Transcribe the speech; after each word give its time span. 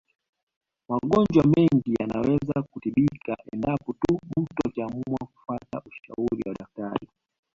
Magonjwa 0.89 1.43
mengi 1.55 1.93
yanaweza 1.99 2.61
kutibika 2.61 3.37
endapo 3.53 3.93
tu 3.93 4.19
mtu 4.37 4.55
akiamua 4.69 5.17
kufata 5.35 5.81
ushauri 5.85 6.41
wa 6.49 6.53
daktari 6.53 7.07